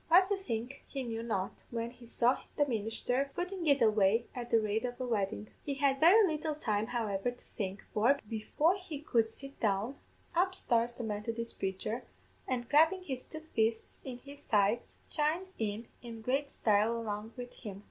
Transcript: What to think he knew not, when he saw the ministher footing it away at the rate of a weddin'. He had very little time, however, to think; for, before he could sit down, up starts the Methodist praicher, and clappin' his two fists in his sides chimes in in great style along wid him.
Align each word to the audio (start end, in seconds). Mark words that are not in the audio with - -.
What 0.07 0.29
to 0.29 0.35
think 0.35 0.81
he 0.87 1.03
knew 1.03 1.21
not, 1.21 1.61
when 1.69 1.91
he 1.91 2.07
saw 2.07 2.35
the 2.57 2.65
ministher 2.67 3.29
footing 3.35 3.67
it 3.67 3.83
away 3.83 4.25
at 4.33 4.49
the 4.49 4.59
rate 4.59 4.83
of 4.83 4.99
a 4.99 5.05
weddin'. 5.05 5.51
He 5.63 5.75
had 5.75 5.99
very 5.99 6.25
little 6.25 6.55
time, 6.55 6.87
however, 6.87 7.29
to 7.29 7.43
think; 7.45 7.83
for, 7.93 8.17
before 8.27 8.77
he 8.77 8.99
could 8.99 9.29
sit 9.29 9.59
down, 9.59 9.99
up 10.35 10.55
starts 10.55 10.93
the 10.93 11.03
Methodist 11.03 11.59
praicher, 11.59 12.01
and 12.47 12.67
clappin' 12.67 13.03
his 13.03 13.21
two 13.21 13.41
fists 13.53 13.99
in 14.03 14.17
his 14.17 14.41
sides 14.41 14.97
chimes 15.11 15.53
in 15.59 15.87
in 16.01 16.21
great 16.23 16.49
style 16.49 16.97
along 16.97 17.33
wid 17.37 17.53
him. 17.53 17.79